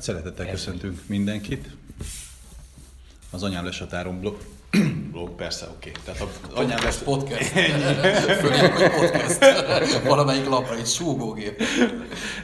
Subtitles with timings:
[0.00, 1.68] Hát szeretettel köszöntünk mindenkit.
[3.30, 4.36] Az Anyám Lesatáron blog,
[5.12, 5.90] blog persze, oké.
[5.90, 6.02] Okay.
[6.04, 7.48] Tehát az Anyám lesz podcast.
[8.40, 9.38] Fölírjuk, hogy podcast.
[10.08, 11.62] Valamelyik lapra egy súgógép.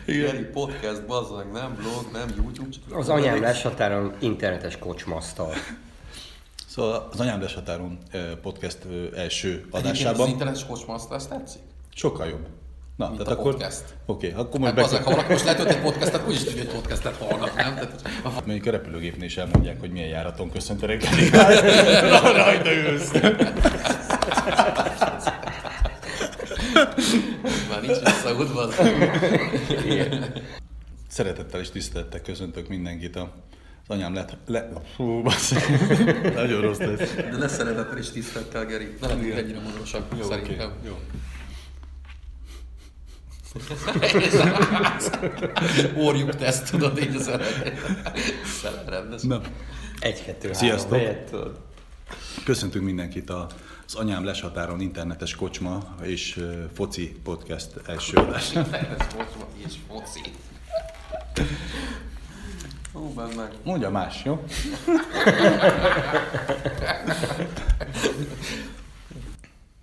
[0.04, 0.50] Igen.
[0.52, 2.96] podcast, bazzag, nem blog, nem YouTube.
[2.96, 5.54] Az Anyám Lesatáron internetes kocsmasztal.
[6.66, 7.98] Szóval az Anyám Lesatáron
[8.42, 8.78] podcast
[9.14, 10.20] első adásában.
[10.20, 11.62] Az internetes kocsmasztal, ezt tetszik?
[11.94, 12.46] Sokkal jobb.
[12.96, 13.84] Na, Mint tehát a akkor, podcast.
[14.06, 14.98] Oké, okay, akkor majd hát be...
[14.98, 17.74] ha valaki most letölt egy podcastet, úgyis tudja, hogy podcastet hallgat, nem?
[17.74, 18.28] Tehát, a...
[18.44, 21.28] Mondjuk a repülőgépnél is elmondják, hogy milyen járaton köszönt a reggeli.
[22.42, 23.12] Rajta ülsz.
[27.70, 28.68] Már nincs visszaútva.
[31.08, 33.32] Szeretettel és tisztelettel köszöntök mindenkit a
[33.88, 35.22] az anyám lett, le, fú,
[36.34, 37.14] nagyon rossz lesz.
[37.14, 38.96] De ne szeretettel és tisztelettel, Geri.
[39.00, 40.66] Ne legyünk ennyire modorosak, szerintem.
[40.66, 40.86] Okay.
[40.86, 40.98] Jó.
[46.06, 47.30] Orjuk teszt, tudod, így az.
[49.22, 49.40] Na.
[49.98, 51.00] Egy-kettő, Sziasztok!
[52.44, 56.40] Köszöntünk mindenkit az Anyám Leshatáron internetes kocsma és
[56.74, 58.52] foci podcast első adás.
[58.54, 60.20] Internetes kocsma és foci.
[62.94, 63.12] Ó.
[63.62, 64.44] Mondja más, jó?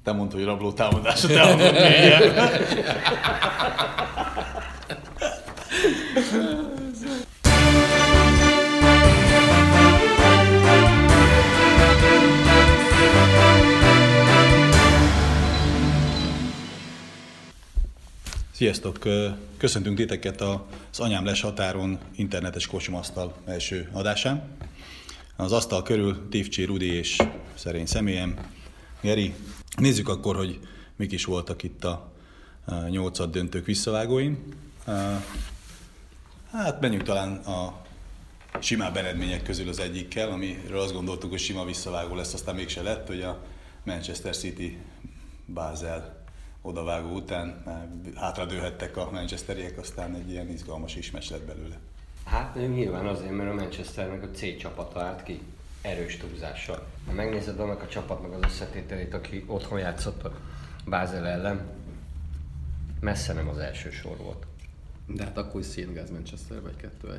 [0.03, 1.75] Te mondtad, hogy rabló támadásra te mondod
[18.51, 18.99] Sziasztok!
[19.57, 24.43] Köszöntünk titeket az Anyám Les határon internetes kocsmasztal első adásán.
[25.35, 27.17] Az asztal körül Tivcsi Rudi és
[27.55, 28.37] szerény személyem,
[29.03, 29.33] Geri,
[29.77, 30.59] Nézzük akkor, hogy
[30.95, 32.11] mik is voltak itt a
[32.89, 34.53] nyolcad döntők visszavágóin.
[36.52, 37.81] Hát menjünk talán a
[38.59, 43.08] simább eredmények közül az egyikkel, amiről azt gondoltuk, hogy sima visszavágó lesz, aztán mégse lett,
[43.08, 43.43] hogy a
[43.83, 44.77] Manchester City
[45.53, 46.23] Basel
[46.61, 47.63] odavágó után
[48.15, 51.80] hátradőhettek a manchesteriek, aztán egy ilyen izgalmas is lett belőle.
[52.25, 55.42] Hát nyilván azért, mert a Manchesternek a C csapata állt ki
[55.83, 56.88] erős túlzással.
[57.05, 60.39] Ha megnézed annak a csapatnak az összetételét, aki otthon játszott a
[60.86, 61.61] Bázel ellen,
[62.99, 64.45] messze nem az első sor volt.
[65.08, 67.17] De hát akkor is szétgáz Manchester vagy 2-1.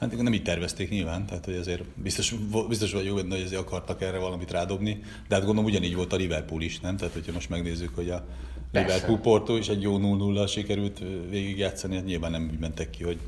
[0.00, 2.34] Hát nem így tervezték nyilván, tehát hogy azért biztos,
[2.68, 6.16] biztos vagyok benne, hogy azért akartak erre valamit rádobni, de hát gondolom ugyanígy volt a
[6.16, 6.96] Liverpool is, nem?
[6.96, 8.26] Tehát hogyha most megnézzük, hogy a
[8.70, 8.94] Persze.
[8.94, 13.18] Liverpool Porto is egy jó 0-0-al sikerült végigjátszani, hát nyilván nem úgy mentek ki, hogy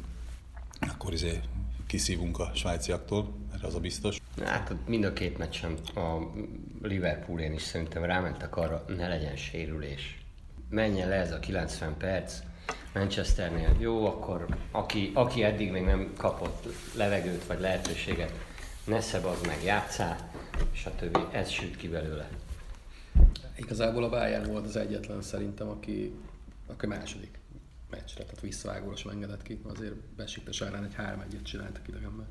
[0.80, 1.40] akkor izé
[1.86, 4.20] kiszívunk a svájciaktól, az a biztos.
[4.44, 6.32] Hát mind a két meccsen a
[6.82, 10.18] Liverpoolén is szerintem rámentek arra, ne legyen sérülés.
[10.68, 12.38] Menjen le ez a 90 perc,
[12.94, 18.32] Manchesternél jó, akkor aki, aki eddig még nem kapott levegőt vagy lehetőséget,
[18.84, 20.30] ne szebazd meg, játszál,
[20.72, 22.28] és a többi, ez süt ki belőle.
[23.56, 26.14] Igazából a Bayern volt az egyetlen szerintem, aki,
[26.66, 27.38] aki második
[27.90, 32.26] meccsre, tehát visszavágóra sem engedett ki, azért besiktes ellen egy 3-1-et csináltak idegenben.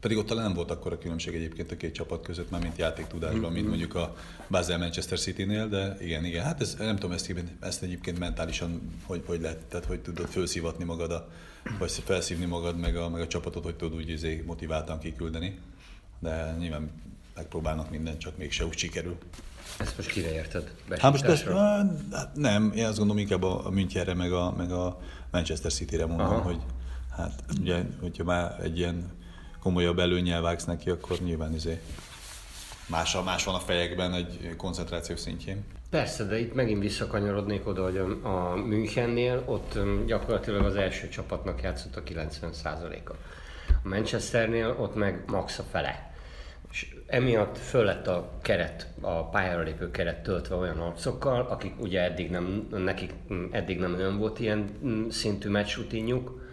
[0.00, 2.78] Pedig ott talán nem volt akkor a különbség egyébként a két csapat között, már mint
[2.78, 3.52] játéktudásban, mm-hmm.
[3.52, 4.16] mint mondjuk a
[4.50, 9.22] Basel Manchester City-nél, de igen, igen, hát ez, nem tudom ezt, ezt egyébként mentálisan hogy,
[9.26, 11.28] hogy lehet, tehát hogy tudod felszívatni magad, a,
[11.78, 15.58] vagy felszívni magad, meg a, meg a csapatot, hogy tudod úgy izé motiváltan kiküldeni,
[16.18, 16.90] de nyilván
[17.34, 19.18] megpróbálnak mindent, csak mégse úgy sikerül.
[19.78, 20.74] Ezt most kire érted?
[20.98, 21.44] Hát most ezt,
[22.12, 25.00] hát nem, én azt gondolom inkább a Münchenre, meg a, meg a
[25.30, 26.40] Manchester City-re mondom, Aha.
[26.40, 26.60] hogy
[27.16, 29.18] hát ugye, hogyha már egy ilyen
[29.60, 31.80] komolyabb előnyel vágsz neki, akkor nyilván izé
[32.86, 35.64] más, más van a fejekben egy koncentráció szintjén.
[35.90, 41.96] Persze, de itt megint visszakanyarodnék oda, hogy a Münchennél ott gyakorlatilag az első csapatnak játszott
[41.96, 43.12] a 90%-a.
[43.68, 46.10] A Manchesternél ott meg max a fele
[46.70, 52.02] és emiatt föl lett a keret, a pályára lépő keret töltve olyan arcokkal, akik ugye
[52.02, 53.14] eddig nem, nekik
[53.50, 54.68] eddig nem olyan volt ilyen
[55.10, 56.48] szintű meccsrutinjuk,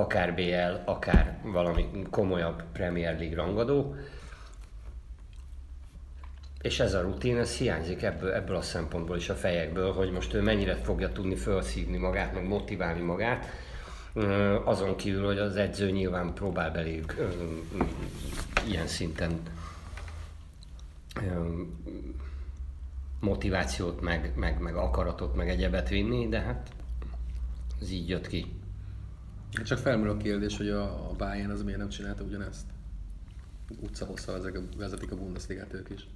[0.00, 3.94] akár BL, akár valami komolyabb Premier League rangadó,
[6.60, 10.34] és ez a rutin, ez hiányzik ebből, ebből a szempontból is a fejekből, hogy most
[10.34, 13.46] ő mennyire fogja tudni felszívni magát, meg motiválni magát,
[14.64, 17.14] azon kívül, hogy az edző nyilván próbál beléjük
[18.66, 19.40] ilyen szinten
[23.20, 26.68] motivációt, meg, meg, meg akaratot, meg egyebet vinni, de hát
[27.80, 28.57] ez így jött ki.
[29.64, 32.64] Csak felmerül a kérdés, hogy a, a Bayern az miért nem csinálta ugyanezt?
[33.80, 34.40] Utca hosszal
[34.76, 36.06] vezetik a Bundesligát ők is.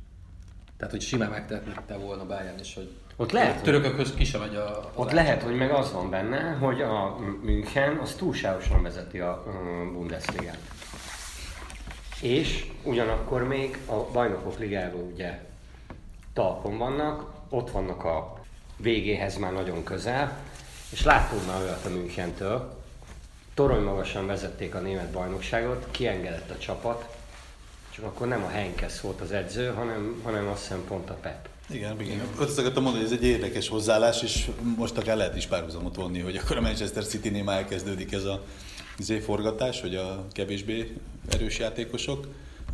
[0.77, 4.55] Tehát, hogy simán megtehetette volna Bayern is, hogy Ott lehet, hogy- törökökhöz ki sem megy
[4.55, 4.93] a...
[4.95, 9.45] Ott lehet, hogy meg az van benne, hogy a München az túlságosan vezeti a
[9.93, 10.59] Bundesligát.
[12.21, 15.45] És ugyanakkor még a bajnokok ligáról ugye
[16.33, 18.41] talpon vannak, ott vannak a
[18.77, 20.39] végéhez már nagyon közel,
[20.91, 22.82] és láttunk már olyat a Münchentől,
[23.55, 27.17] torony magasan vezették a német bajnokságot, kiengedett a csapat,
[27.91, 31.49] csak akkor nem a Henkes volt az edző, hanem, hanem azt hiszem pont a Pep.
[31.71, 32.21] Igen, igen.
[32.39, 36.21] Azt akartam mondani, hogy ez egy érdekes hozzáállás, és most akár lehet is párhuzamot vonni,
[36.21, 38.43] hogy akkor a Manchester City-nél már elkezdődik ez a
[38.99, 40.97] izé forgatás, hogy a kevésbé
[41.29, 42.27] erős játékosok,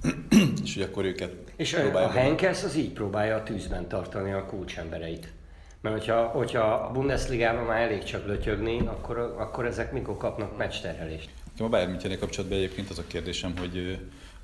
[0.65, 2.09] és hogy akkor őket És a.
[2.09, 5.29] Henkes az így próbálja a tűzben tartani a kulcsembereit.
[5.81, 11.31] Mert hogyha, hogyha a Bundesligában már elég csak lötyögni, akkor, akkor ezek mikor kapnak meccsterhelést?
[11.59, 13.99] A Bayern Münchenél kapcsolatban egyébként az a kérdésem, hogy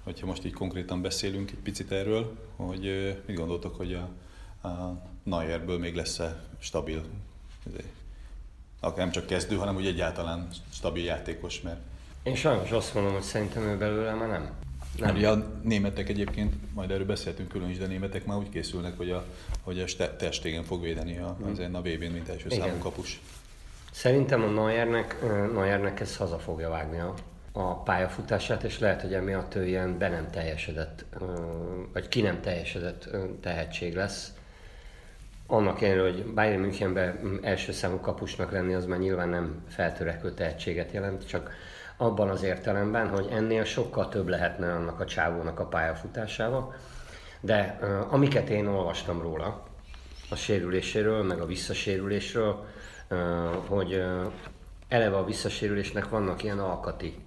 [0.04, 5.78] hogyha most így konkrétan beszélünk egy picit erről, hogy mit gondoltok, hogy a, a Neuerből
[5.78, 7.02] még lesz-e stabil,
[8.80, 11.80] akár nem csak kezdő, hanem úgy egyáltalán stabil játékos, mert
[12.22, 14.50] Én sajnos azt mondom, hogy szerintem ő belőle már nem.
[14.98, 15.16] Nem.
[15.16, 18.96] Ugye a németek egyébként, majd erről beszéltünk külön is, de a németek már úgy készülnek,
[18.96, 19.24] hogy a,
[19.62, 19.86] hogy a
[20.30, 22.58] Stegen fog védeni a, az a VB-n, mint első Igen.
[22.58, 23.20] számú kapus.
[23.92, 25.16] Szerintem a Neuernek,
[25.52, 27.14] Neuernek ez haza fogja vágni a,
[27.52, 31.04] a pályafutását, és lehet, hogy emiatt ő ilyen be nem teljesedett,
[31.92, 33.08] vagy ki nem teljesedett
[33.40, 34.32] tehetség lesz.
[35.46, 40.32] Annak ellenére, hogy Bayern Münchenben mm, első számú kapusnak lenni, az már nyilván nem feltörekvő
[40.32, 41.50] tehetséget jelent, csak
[41.96, 46.74] abban az értelemben, hogy ennél sokkal több lehetne annak a csávónak a pályafutásával.
[47.40, 47.78] De
[48.10, 49.62] amiket én olvastam róla,
[50.30, 52.66] a sérüléséről, meg a visszasérülésről,
[53.66, 54.04] hogy
[54.88, 57.18] eleve a visszasérülésnek vannak ilyen alkati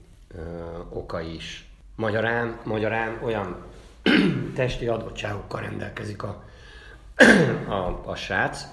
[0.90, 1.70] okai is.
[1.96, 3.66] Magyarán, magyarán olyan
[4.56, 6.44] testi adottságokkal rendelkezik a,
[7.68, 8.68] a, a srác,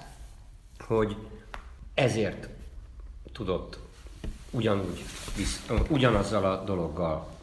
[0.79, 1.15] hogy
[1.93, 2.49] ezért
[3.33, 3.79] tudott
[4.55, 5.03] ugyanúgy,
[5.89, 7.33] ugyanazzal a dologgal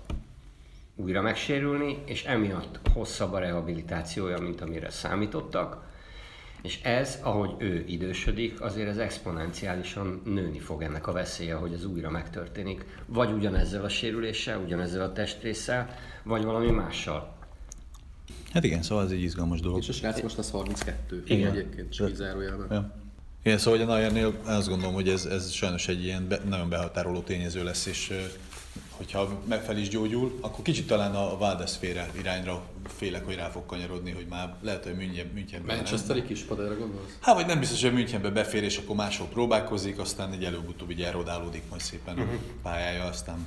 [0.96, 5.90] újra megsérülni, és emiatt hosszabb a rehabilitációja, mint amire számítottak.
[6.62, 11.84] És ez, ahogy ő idősödik, azért ez exponenciálisan nőni fog ennek a veszélye, hogy ez
[11.84, 12.84] újra megtörténik.
[13.06, 17.36] Vagy ugyanezzel a sérüléssel, ugyanezzel a testrésszel, vagy valami mással.
[18.52, 19.78] Hát igen, szóval ez egy izgalmas dolog.
[19.78, 21.22] És a srác most az 32.
[21.26, 21.50] Igen.
[21.50, 22.66] Egyébként, csak így zárójelben.
[22.70, 23.01] Ja.
[23.42, 27.20] Igen, szóval a Neuernél azt gondolom, hogy ez, ez sajnos egy ilyen be, nagyon behatároló
[27.20, 28.12] tényező lesz, és
[28.90, 32.62] hogyha megfel is gyógyul, akkor kicsit talán a Valdeszféle irányra
[32.96, 37.16] félek, hogy rá fog kanyarodni, hogy már lehet, hogy München, Münchenben Manchesteri kispad, erre gondolsz?
[37.20, 41.02] Hát vagy nem biztos, hogy Münchenbe befér, és akkor máshol próbálkozik, aztán egy előbb-utóbb így
[41.02, 42.26] elrodálódik majd szépen a
[42.62, 43.46] pályája, aztán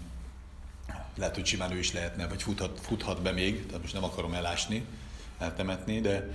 [1.18, 4.34] lehet, hogy simán ő is lehetne, vagy futhat, futhat be még, tehát most nem akarom
[4.34, 4.86] elásni,
[5.38, 6.30] eltemetni, de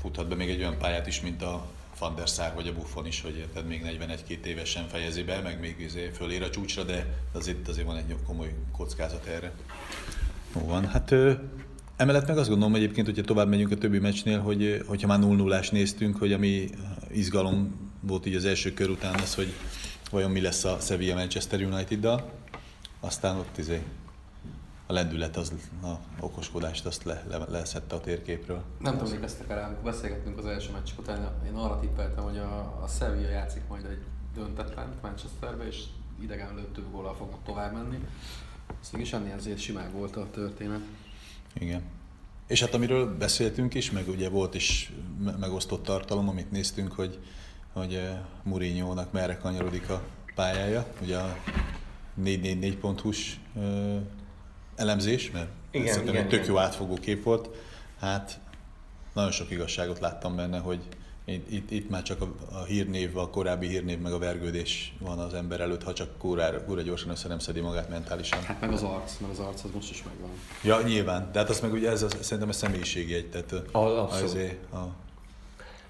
[0.00, 1.66] futhat be még egy olyan pályát is, mint a
[1.98, 3.82] Van der Sar vagy a Buffon is, hogy érted, még
[4.28, 8.16] 41-2 évesen fejezi be, meg még izé fölér a csúcsra, de azért, azért van egy
[8.26, 9.52] komoly kockázat erre.
[10.54, 11.14] Jó van, hát
[11.96, 15.34] emellett meg azt gondolom egyébként, hogyha tovább megyünk a többi meccsnél, hogy hogyha már 0
[15.34, 16.68] 0 néztünk, hogy ami
[17.10, 19.52] izgalom volt így az első kör után az, hogy
[20.10, 22.32] vajon mi lesz a Sevilla Manchester United-dal,
[23.00, 23.82] aztán ott izé
[24.86, 25.52] a lendület, az,
[25.82, 28.62] a okoskodást azt le, le, leszette a térképről.
[28.78, 32.58] Nem tudom, emlékeztek rá, amikor beszélgettünk az első meccs után, én arra tippeltem, hogy a,
[32.82, 34.02] a Sevilla játszik majd egy
[34.34, 35.82] döntetlen Manchesterbe, és
[36.20, 37.98] idegen több góllal fognak tovább menni.
[38.82, 40.80] Ez mégis ennél azért simább volt a történet.
[41.54, 41.82] Igen.
[42.46, 44.92] És hát amiről beszéltünk is, meg ugye volt is
[45.24, 47.18] me- megosztott tartalom, amit néztünk, hogy,
[47.72, 50.02] hogy eh, Mourinho-nak merre kanyarodik a
[50.34, 50.86] pályája.
[51.02, 51.36] Ugye a
[52.22, 54.00] 444.hu-s eh,
[54.76, 56.52] elemzés, mert Igen, szerintem igen, egy tök igen.
[56.52, 57.48] jó átfogó kép volt.
[58.00, 58.40] Hát
[59.14, 60.80] nagyon sok igazságot láttam benne, hogy
[61.24, 65.18] itt, itt, itt már csak a, a hírnév, a korábbi hírnév, meg a vergődés van
[65.18, 68.42] az ember előtt, ha csak kórára, kóra gyorsan össze nem szedi magát mentálisan.
[68.42, 70.30] Hát meg az arc, mert az arc az most is megvan.
[70.62, 71.28] Ja, nyilván.
[71.32, 74.24] De hát azt meg ugye ez a, szerintem a személyiségjegy, tehát a, A- abszolút.
[74.24, 74.94] azért a,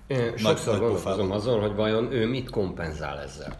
[0.06, 1.30] Én sokszor nagy gondolkozom pofában.
[1.30, 3.56] azon, hogy vajon ő mit kompenzál ezzel.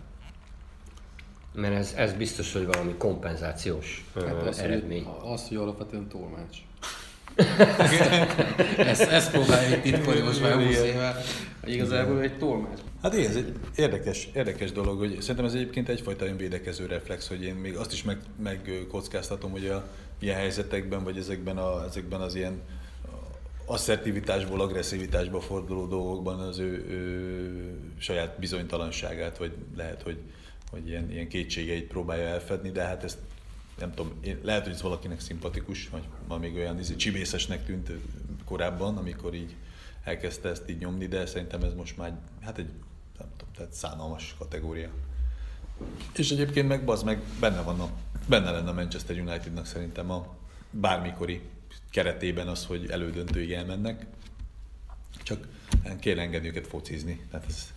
[1.56, 5.04] Mert ez, ez biztos, hogy valami kompenzációs Hát az, eredmény.
[5.04, 6.56] hogy, az, hogy alapvetően tolmács.
[8.78, 11.16] ezt, ezt próbálja itt titkolni most már 20 éve,
[11.60, 12.78] hogy igazából egy tolmács.
[13.02, 17.28] Hát igen, ez egy érdekes, érdekes dolog, hogy szerintem ez egyébként egyfajta olyan védekező reflex,
[17.28, 22.20] hogy én még azt is meg, megkockáztatom, hogy a ilyen helyzetekben, vagy ezekben, a, ezekben
[22.20, 22.60] az ilyen
[23.66, 30.18] asszertivitásból, agresszivitásba forduló dolgokban az ő, ő saját bizonytalanságát, vagy lehet, hogy,
[30.76, 33.18] hogy ilyen, ilyen kétségeit próbálja elfedni, de hát ezt
[33.78, 37.90] nem tudom, lehet, hogy ez valakinek szimpatikus, vagy ma még olyan izé, csibészesnek tűnt
[38.44, 39.54] korábban, amikor így
[40.04, 42.68] elkezdte ezt így nyomni, de szerintem ez most már hát egy
[43.18, 44.90] nem tudom, tehát szánalmas kategória.
[46.16, 47.90] És egyébként meg az meg benne van a,
[48.28, 50.36] benne lenne a Manchester Unitednak szerintem a
[50.70, 51.40] bármikori
[51.90, 54.06] keretében az, hogy elődöntőig elmennek.
[55.22, 55.48] Csak
[56.00, 57.26] kell engedni őket focizni.
[57.30, 57.72] Tehát ez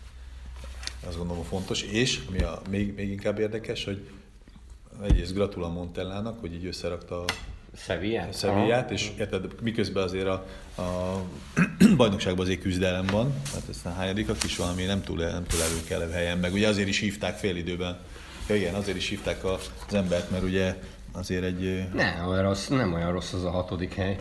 [1.08, 1.82] azt gondolom fontos.
[1.82, 4.08] És ami a, még, még inkább érdekes, hogy
[5.04, 7.26] egyrészt gratul a Montellának, hogy így összerakta a?
[8.34, 10.46] Sevillát, és érted, miközben azért a,
[10.78, 11.22] a
[11.98, 16.38] bajnokságban azért küzdelem van, hát aztán hányadikak is valami nem túl, nem túl előkelő helyen,
[16.38, 17.98] meg ugye azért is hívták fél időben,
[18.48, 20.76] ja igen, azért is hívták az embert, mert ugye
[21.12, 21.88] azért egy...
[21.94, 24.20] Nem olyan rossz, nem olyan rossz az a hatodik hely.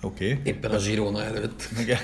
[0.00, 0.32] Oké.
[0.32, 0.52] Okay.
[0.52, 1.68] Éppen a Girona előtt.
[1.78, 1.98] Igen.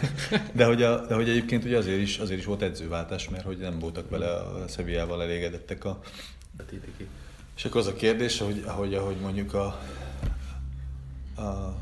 [0.53, 3.59] De hogy, a, de hogy egyébként ugye azért is, azért is volt edzőváltás, mert hogy
[3.59, 6.00] nem voltak vele a Sevillával elégedettek a...
[7.57, 9.65] És akkor az a kérdés, hogy ahogy, ahogy mondjuk a,
[11.43, 11.76] a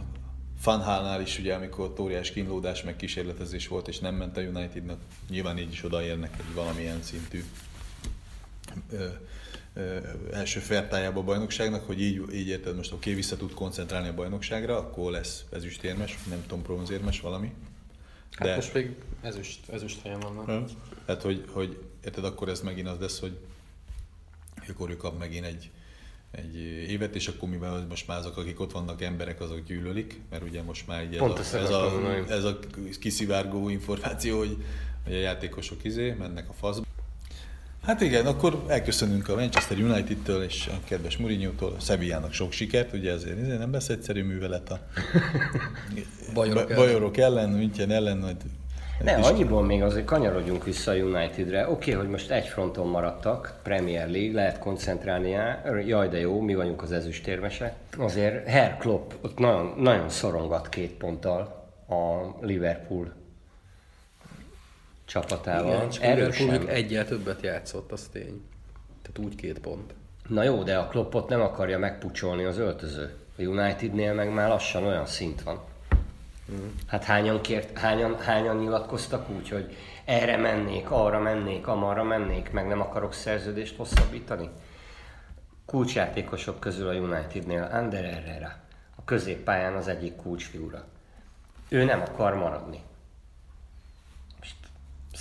[0.58, 4.98] Fanhálnál is ugye, amikor óriás kínlódás, meg kísérletezés volt, és nem ment a Unitednak,
[5.30, 7.44] nyilván így is odaérnek egy valamilyen szintű
[8.90, 9.06] ö,
[10.32, 14.14] első fertájába a bajnokságnak, hogy így, így érted, most oké, okay, vissza tud koncentrálni a
[14.14, 17.52] bajnokságra, akkor lesz ezüstérmes, nem tudom, bronzérmes valami.
[18.38, 18.48] De...
[18.48, 20.70] Hát most még ezüst, ezüst helyen vannak.
[21.04, 23.38] Tehát, hogy, hogy érted, akkor ez megint az lesz, hogy
[24.68, 25.70] akkor ő kap megint egy,
[26.30, 26.56] egy
[26.90, 30.62] évet, és akkor mivel most már azok, akik ott vannak emberek, azok gyűlölik, mert ugye
[30.62, 32.58] most már így ez, a, ez, a, ez a
[33.00, 34.64] kiszivárgó információ, hogy,
[35.04, 36.86] hogy a játékosok izé mennek a faszba.
[37.84, 43.12] Hát igen, akkor elköszönünk a Manchester United-től és a kedves Mourinho-tól, Sevillának sok sikert, ugye
[43.12, 44.78] ezért, ezért nem lesz egyszerű művelet a
[46.34, 48.36] bajorok, bajorok ellen, München ellen, majd
[49.02, 51.70] ne, annyiból még azért kanyarodjunk vissza a Unitedre.
[51.70, 55.62] Oké, okay, hogy most egy fronton maradtak, Premier League, lehet koncentrálni rá.
[55.86, 57.74] Jaj, de jó, mi vagyunk az ezüstérmesek.
[57.98, 61.40] Azért Herr Klopp ott nagyon, nagyon szorongat két ponttal
[61.88, 63.12] a Liverpool
[65.04, 65.74] csapatával.
[65.74, 66.68] Igen, csak Erősen.
[66.68, 68.42] Egyel többet játszott, az tény.
[69.02, 69.94] Tehát úgy két pont.
[70.28, 73.14] Na jó, de a Kloppot nem akarja megpucsolni az öltöző.
[73.38, 75.60] A Unitednél meg már lassan olyan szint van.
[76.86, 82.66] Hát hányan, kért, hányan, hányan nyilatkoztak úgy, hogy erre mennék, arra mennék, amarra mennék, meg
[82.66, 84.48] nem akarok szerződést hosszabbítani?
[85.66, 88.52] Kulcsjátékosok közül a Unitednél Ander Herrera,
[88.96, 90.84] a középpályán az egyik kulcsfigura.
[91.68, 92.82] Ő nem akar maradni.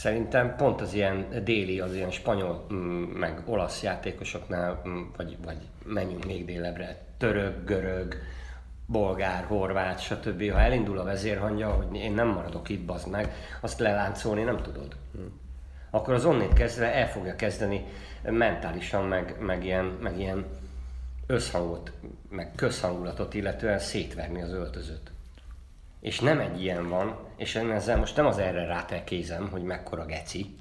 [0.04, 5.58] Szerintem pont az ilyen déli, az ilyen spanyol, mm, meg olasz játékosoknál, mm, vagy, vagy
[5.86, 8.16] menjünk még délebbre, török, görög,
[8.86, 10.52] bolgár, horvát, stb.
[10.52, 14.96] Ha elindul a vezérhangja, hogy én nem maradok itt, bazd meg, azt leláncolni nem tudod.
[15.14, 15.40] Hmm.
[15.90, 17.86] Akkor az onnét kezdve el fogja kezdeni
[18.24, 20.46] mentálisan, meg, meg, ilyen, meg ilyen
[21.28, 21.92] összhangot,
[22.30, 25.12] meg közhangulatot illetően szétverni az öltözőt.
[26.04, 30.06] És nem egy ilyen van, és én ezzel most nem az erre rátelkézem, hogy mekkora
[30.06, 30.56] geci.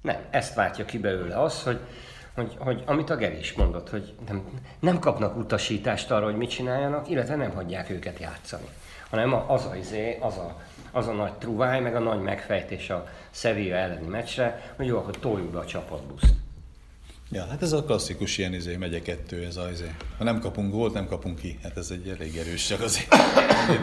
[0.00, 1.80] Nem, ezt váltja ki belőle az, hogy
[2.34, 4.44] hogy, hogy amit a Geri is mondott, hogy nem,
[4.80, 8.68] nem kapnak utasítást arra, hogy mit csináljanak, illetve nem hagyják őket játszani.
[9.10, 10.60] Hanem az a, izé, az a,
[10.92, 15.18] az a nagy truváj, meg a nagy megfejtés a Sevilla elleni meccsre, hogy jó, akkor
[15.18, 16.34] toljuk be a csapatbuszt.
[17.32, 19.90] Ja, hát ez a klasszikus ilyen izé, megye kettő, ez az izé.
[20.18, 21.58] Ha nem kapunk gólt, nem kapunk ki.
[21.62, 23.08] Hát ez egy elég erős, csak azért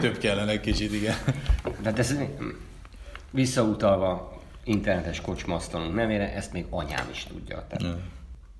[0.00, 1.14] több kellene egy kicsit, igen.
[1.82, 2.14] De ez
[3.30, 7.66] visszautalva internetes kocsmasztalunk nevére, ezt még anyám is tudja.
[7.68, 7.82] Tehát.
[7.82, 7.98] Ja.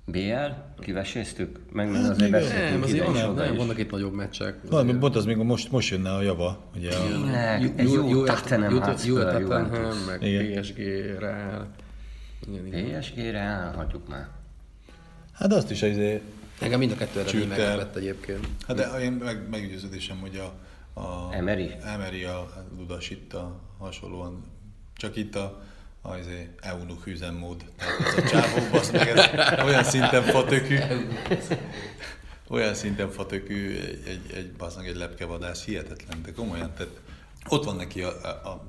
[0.05, 4.55] BL, kiveséztük, meg hát azért beszéltünk nem, azért ide nem, vannak itt nagyobb meccsek.
[4.69, 6.63] Valami, pont az még most, most jönne a java.
[6.75, 7.53] Ugye a...
[7.75, 10.19] egy jó, jó Tottenham Tottenham, meg
[10.59, 10.77] PSG
[11.19, 11.67] Real.
[12.71, 14.38] PSG Real, hagyjuk már.
[15.39, 16.21] Hát azt is azért...
[16.59, 18.47] Engem mind a kettő eredmény meglepett egyébként.
[18.67, 20.53] Hát de én meg, meggyőződésem, hogy a,
[21.01, 21.71] a Emery?
[21.83, 24.43] Emery a Ludas itt a hasonlóan,
[24.97, 25.61] csak itt a
[26.01, 26.27] az
[26.61, 27.65] eunuch üzemmód.
[27.77, 30.77] Tehát ez a csávó, basz meg, ez olyan szinten fatökű,
[32.47, 36.99] olyan szinten fatökű egy, egy, egy, bazdmeg, egy lepkevadász, hihetetlen, de komolyan, tehát
[37.49, 38.63] ott van neki a, a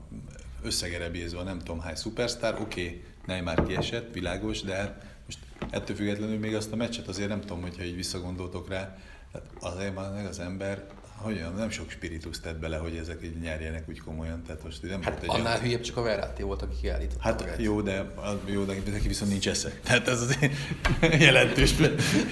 [0.62, 5.96] összegere bízva, nem tudom hány szupersztár, oké, okay, Neymar kiesett, világos, de hát most ettől
[5.96, 8.96] függetlenül még azt a meccset azért nem tudom, hogyha így visszagondoltok rá,
[9.32, 10.86] hát azért meg az ember
[11.22, 14.42] hogy nem sok spiritus tett bele, hogy ezek így nyerjenek úgy komolyan.
[14.42, 15.60] Tehát most nem hát volt egy annál olyan...
[15.60, 17.20] hülyebb csak a Verratti volt, aki kiállított.
[17.20, 17.62] Hát magát.
[17.62, 19.72] jó, de, jó, de neki viszont nincs esze.
[19.84, 20.38] Tehát ez az
[21.26, 21.72] jelentős.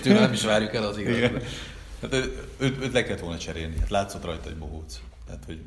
[0.02, 1.42] Tőle nem is várjuk el az igazat.
[2.00, 3.78] Hát őt, őt, le kellett volna cserélni.
[3.78, 5.00] Hát látszott rajta egy bohóc.
[5.26, 5.60] Tehát, hogy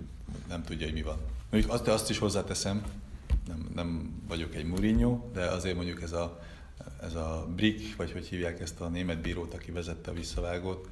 [0.50, 1.18] nem tudja, hogy mi van.
[1.52, 2.84] Mondjuk azt, azt is hozzáteszem,
[3.48, 6.40] nem, nem vagyok egy Mourinho, de azért mondjuk ez a,
[7.02, 10.88] ez a Brick, vagy hogy hívják ezt a német bírót, aki vezette a visszavágót,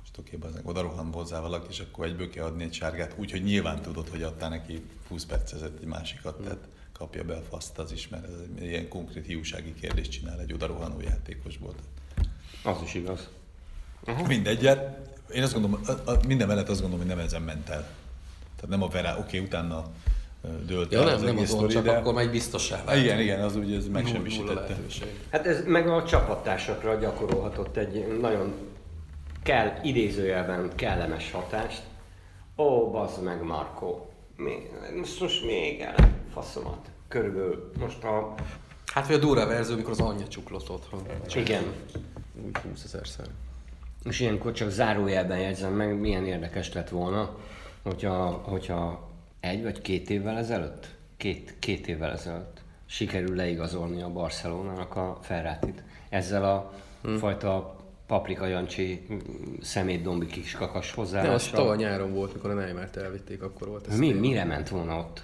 [0.00, 3.42] most oké, okay, oda rohan hozzá valaki, és akkor egyből kell adni egy sárgát, úgyhogy
[3.42, 7.92] nyilván tudod, hogy adtál neki 20 percezett egy másikat, tehát kapja be a faszt az
[7.92, 11.74] is, mert ez egy ilyen konkrét hiúsági kérdést csinál egy oda rohanó játékosból.
[12.62, 13.28] Az is igaz.
[14.06, 14.26] Uh-huh.
[14.26, 14.64] Mindegy,
[15.34, 17.88] én azt gondolom, a, a, minden mellett azt gondolom, hogy nem ezen ment el.
[18.56, 19.90] Tehát nem a Verá, oké, okay, utána
[20.66, 21.92] dőlt ja, el nem, az nem egész az sztori, csak de...
[21.92, 24.76] akkor már egy biztosá Ah, Igen, igen, az úgy ez megsemmisítette.
[25.30, 28.54] Hát ez meg a csapattársakra gyakorolhatott egy nagyon
[29.42, 31.82] kell, idézőjelben kellemes hatást.
[32.56, 34.10] Ó, bazd meg Markó,
[34.96, 35.94] most, most még el,
[36.32, 36.90] faszomat.
[37.08, 38.34] Körülbelül most a...
[38.92, 41.00] Hát vagy a durva verzió, amikor az anyja csuklott otthon.
[41.34, 41.62] Igen.
[42.46, 43.26] Úgy 20 ezerszer.
[44.04, 47.36] És ilyenkor csak zárójelben jegyzem meg, milyen érdekes lett volna,
[47.82, 49.08] hogyha, hogyha
[49.46, 55.82] egy vagy két évvel ezelőtt, két, két évvel ezelőtt sikerül leigazolni a Barcelonának a Ferrátit.
[56.08, 56.72] Ezzel a
[57.02, 57.16] hmm.
[57.16, 57.76] fajta
[58.06, 59.18] paprika jancsi mm,
[59.60, 63.98] szemétdombi kis kakas Nem, az tavaly nyáron volt, mikor a Neymart elvitték, akkor volt ez.
[63.98, 64.20] Mi, téma.
[64.20, 65.22] mire ment volna ott?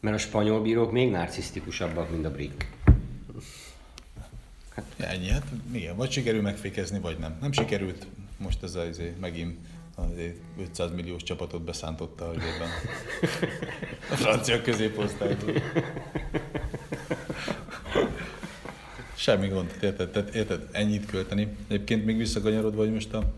[0.00, 2.66] Mert a spanyol bírók még narcisztikusabbak, mint a brik.
[4.96, 7.36] Ja, ennyi, hát igen, vagy sikerül megfékezni, vagy nem.
[7.40, 9.79] Nem sikerült, most ez az, megint az
[10.58, 12.68] 500 milliós csapatot beszántotta, hogy ebben
[14.10, 15.54] a francia középosztályból.
[19.14, 20.10] Semmi gond, érted?
[20.10, 20.68] Tehát, érted?
[20.72, 21.56] Ennyit költeni.
[21.68, 23.32] Egyébként még visszakanyarodva, hogy most a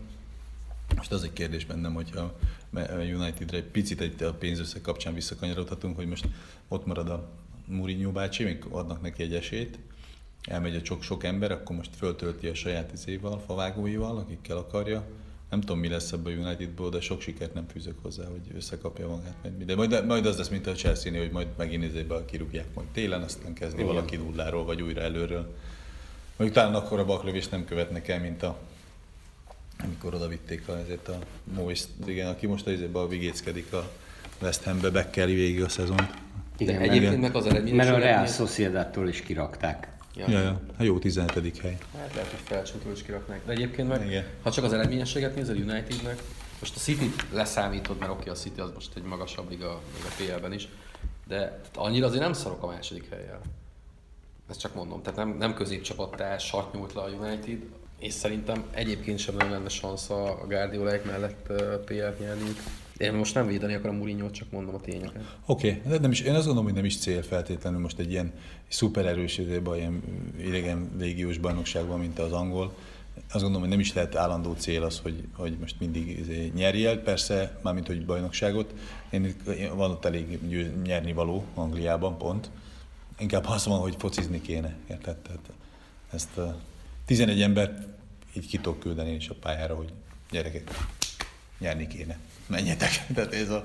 [0.95, 2.33] most az egy kérdés bennem, hogyha
[2.73, 6.27] a Unitedre egy picit egy a pénzösszeg kapcsán visszakanyarodhatunk, hogy most
[6.67, 7.29] ott marad a
[7.65, 9.79] Mourinho bácsi, még adnak neki egy esélyt,
[10.43, 15.05] elmegy a sok, sok ember, akkor most föltölti a saját izéval, favágóival, akikkel akarja.
[15.53, 19.07] Nem tudom, mi lesz ebből a Unitedból, de sok sikert nem fűzök hozzá, hogy összekapja
[19.07, 19.35] magát.
[19.43, 19.65] Meg.
[19.65, 23.21] De majd, majd az lesz, mint a chelsea hogy majd megint izébe kirúgják majd télen,
[23.21, 23.93] aztán kezdni Igen.
[23.93, 25.55] valaki nulláról, vagy újra előről.
[26.37, 28.57] Mondjuk talán akkor a baklövést nem követnek el, mint a
[29.83, 33.89] amikor oda vitték a, ezért a Moist, igen, aki most azért a vigéckedik a
[34.41, 36.13] West Hambe, bekkeli végig a szezont.
[36.57, 39.92] Igen, De egyébként meg az eredmény Mert a Real Sociedattól is kirakták.
[40.15, 40.29] Ja.
[40.29, 40.59] Ja, ja.
[40.77, 41.59] Hát jó 17.
[41.59, 41.77] hely.
[41.97, 43.45] Hát lehet, hogy felcsútól is kiraknák.
[43.45, 44.25] De egyébként meg, Igen.
[44.41, 46.21] ha csak az eredményességet nézed Unitednek,
[46.59, 50.35] most a City leszámítod, mert oké, a City az most egy magasabb liga, még a
[50.35, 50.67] PL-ben is,
[51.27, 53.41] de annyira azért nem szarok a második helyjel.
[54.49, 57.59] Ezt csak mondom, tehát nem, nem középcsapattá sart nyújt le a United,
[57.99, 61.51] és szerintem egyébként sem nagyon lenne szansza a Guardiolaik mellett
[61.85, 62.59] PL-t nyerniük.
[62.97, 65.37] Én most nem védeni akarom Mourinho, csak mondom a tényeket.
[65.45, 65.91] Oké, okay.
[65.91, 68.31] de nem is, én azt gondolom, hogy nem is cél feltétlenül most egy ilyen
[68.67, 70.03] szupererős időben, ilyen
[70.39, 72.75] idegen légiós bajnokságban, mint az angol.
[73.15, 76.97] Azt gondolom, hogy nem is lehet állandó cél az, hogy, hogy most mindig izé nyerjél,
[76.97, 78.73] persze, mármint hogy bajnokságot.
[79.09, 79.35] Én,
[79.75, 80.39] van ott elég
[80.83, 82.49] nyerni való Angliában, pont.
[83.19, 85.17] Inkább az van, hogy focizni kéne, érted?
[85.17, 85.49] Tehát
[86.11, 86.59] ezt a
[87.05, 87.87] 11 embert
[88.33, 89.89] így ki tudok küldeni is a pályára, hogy
[90.31, 90.71] gyerekek,
[91.59, 92.17] nyerni kéne.
[92.47, 92.89] Menjetek.
[93.15, 93.63] Tehát ez a...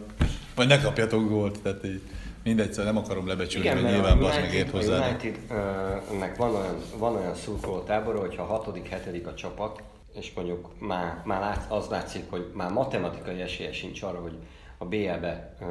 [0.54, 1.60] Majd ne kapjatok gólt.
[1.62, 2.02] Tehát így
[2.42, 4.98] mindegy, szóval nem akarom lebecsülni, mert nyilván az meg ért hozzá.
[4.98, 9.82] A Unitednek van olyan, van olyan szurkoló tábora, hogyha hatodik, hetedik a csapat,
[10.14, 14.36] és mondjuk már, már lát, az látszik, hogy már matematikai esélye sincs arra, hogy
[14.78, 15.64] a BL-be ö,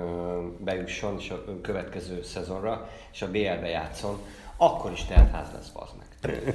[0.59, 4.19] bejusson és a következő szezonra, és a BL-be játszon,
[4.57, 6.05] akkor is teltház lesz, bazd meg.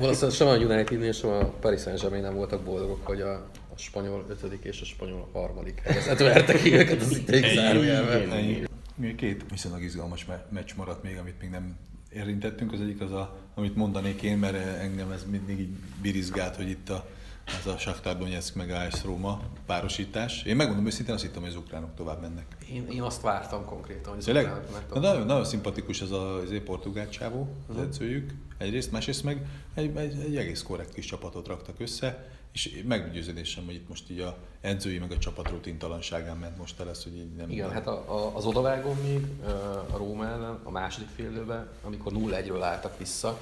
[0.00, 3.46] Valószínűleg sem a Unitednél, sem a Paris Saint-Germain nem voltak boldogok, hogy a
[3.82, 8.30] spanyol ötödik és a spanyol harmadik helyezett vertek ki őket az idei zárójelben.
[8.30, 8.62] Ennyi.
[8.94, 11.76] Még két viszonylag izgalmas me- meccs maradt még, amit még nem
[12.12, 12.72] érintettünk.
[12.72, 16.88] Az egyik az, a, amit mondanék én, mert engem ez mindig így birizgált, hogy itt
[16.88, 17.08] a,
[17.46, 20.42] az a Shakhtar Donetsk meg AS Róma párosítás.
[20.42, 22.46] Én megmondom őszintén, azt hittem, hogy az ukránok tovább mennek.
[22.72, 24.44] Én, én azt vártam konkrétan, hogy az Tényleg?
[24.44, 25.02] ukránok Na, megtudnak.
[25.02, 28.30] nagyon, nagyon szimpatikus ez a, az portugál csávó, az edzőjük.
[28.58, 33.74] Egyrészt, másrészt meg egy, egy, egy egész korrekt kis csapatot raktak össze, és meggyőződésem, hogy
[33.74, 37.32] itt most így a edzői meg a csapat rutintalanságán ment most el lesz, hogy így
[37.36, 37.50] nem...
[37.50, 39.26] Igen, hát a, a, az odavágón még
[39.92, 43.40] a Róma ellen, a második félidőben, amikor 0-1-ről álltak vissza,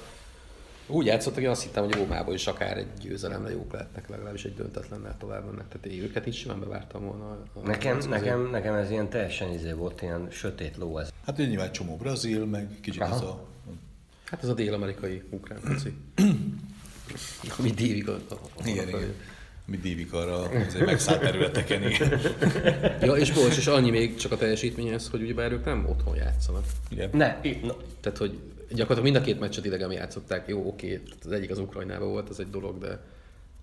[0.87, 4.55] úgy játszottak, hogy azt hittem, hogy Rómából is akár egy győzelemre jók lehetnek, legalábbis egy
[4.55, 5.67] döntetlennel tovább mennek.
[5.67, 7.37] Tehát én őket is simán bevártam volna.
[7.53, 11.13] a- Nekem, nekem, nekem ez ilyen teljesen izé volt, ilyen sötét ló ez.
[11.25, 13.15] Hát ugye nyilván csomó brazil, meg kicsit Aha.
[13.15, 13.47] ez a...
[14.25, 15.59] Hát ez a dél-amerikai ukrán.
[17.59, 18.17] Ami dívik a,
[18.65, 19.13] Igen, a- igen.
[19.65, 22.19] Mi dívik arra azért megszállt területeken, igen.
[23.01, 26.63] Ja, és bocs, és annyi még csak a teljesítményhez, hogy ugyebár ők nem otthon játszanak.
[26.89, 27.09] igen.
[27.13, 30.47] Ne, i- na, Tehát, hogy gyakorlatilag mind a két meccset idegen játszották.
[30.47, 32.99] Jó, oké, tehát az egyik az Ukrajnában volt, az egy dolog, de,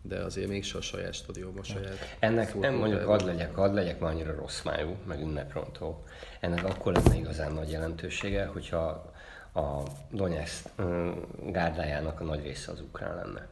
[0.03, 4.01] de azért mégse a saját stadionban, a saját Ennek nem mondjuk hadd legyek, hadd legyek
[4.01, 6.05] már annyira rossz májú, meg ünneprontó.
[6.41, 9.13] Ennek akkor lenne igazán nagy jelentősége, hogyha
[9.59, 11.11] a Donetsk ö,
[11.47, 13.47] gárdájának a nagy része az ukrán lenne.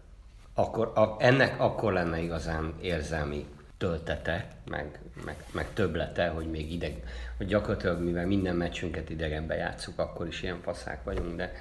[0.54, 3.46] Akkor, a, ennek akkor lenne igazán érzelmi
[3.78, 7.02] töltete, meg, meg, meg töblete, hogy még ideg,
[7.36, 11.52] hogy gyakorlatilag mivel minden meccsünket idegenbe játszuk, akkor is ilyen faszák vagyunk, de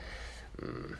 [0.66, 0.92] mm,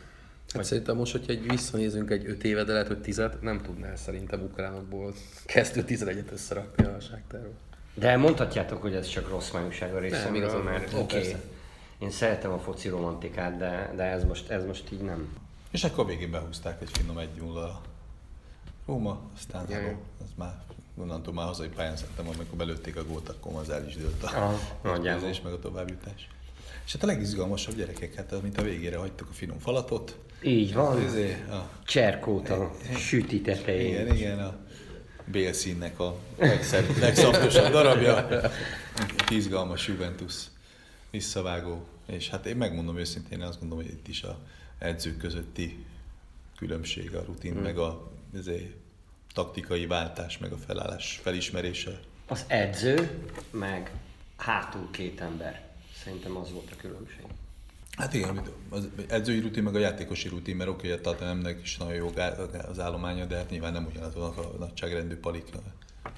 [0.54, 3.96] Hát szerintem most, hogyha egy visszanézünk egy öt éve, de lehet, hogy tizet, nem tudnál
[3.96, 7.54] szerintem ukránokból kezdő 11-et összerakni a ságtárba.
[7.94, 11.36] De mondhatjátok, hogy ez csak rossz majúság a részemről, mert oké, persze.
[11.98, 15.36] Én szeretem a foci romantikát, de, de ez, most, ez most így nem.
[15.70, 17.80] És akkor a végén behúzták egy finom 1 0
[18.86, 19.98] Róma, aztán Ja, ja.
[20.22, 20.54] az már
[20.96, 24.30] onnantól már hazai pályán szerettem, amikor belőtték a gólt, akkor az el is dőlt a
[24.82, 24.98] nagyjából.
[25.02, 26.28] mérkőzés, meg a továbbjutás.
[26.86, 30.16] És hát a legizgalmasabb gyerekek, hát mint a végére hagytuk a finom falatot.
[30.42, 33.90] Így van, Izé, a, cserkót a süti tetején.
[34.00, 34.54] igen, igen, a
[35.24, 38.26] bélszínnek a legszebb, legszaptosabb darabja.
[39.28, 40.34] Egy izgalmas Juventus
[41.16, 41.84] visszavágó.
[42.06, 44.38] És hát én megmondom őszintén, én azt gondolom, hogy itt is a
[44.78, 45.84] edzők közötti
[46.56, 47.62] különbség, a rutin, hmm.
[47.62, 48.74] meg a ezért,
[49.34, 52.00] taktikai váltás, meg a felállás felismerése.
[52.28, 53.90] Az edző, meg
[54.36, 55.64] hátul két ember.
[56.04, 57.24] Szerintem az volt a különbség.
[57.96, 61.76] Hát igen, az edzői rutin, meg a játékosi rutin, mert oké, hogy a Tottenhamnek is
[61.76, 62.10] nagyon jó
[62.68, 65.44] az állománya, de hát nyilván nem ugyanazon a nagyságrendű palik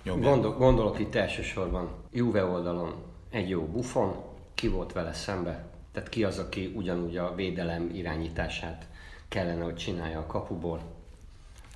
[0.03, 0.31] nyomják.
[0.31, 2.95] Gondol, gondolok itt elsősorban Juve oldalon
[3.31, 4.28] egy jó buffon,
[4.59, 8.87] ki volt vele szembe, tehát ki az, aki ugyanúgy a védelem irányítását
[9.29, 10.81] kellene, hogy csinálja a kapuból.